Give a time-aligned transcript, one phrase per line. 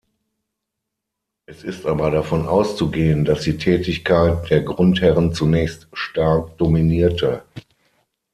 [1.45, 7.43] Es ist aber davon auszugehen, dass die Tätigkeit der Grundherren zunächst stark dominierte.